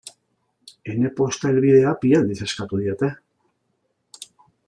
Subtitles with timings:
[0.93, 3.13] Ene posta helbidea bi aldiz eskatu didate.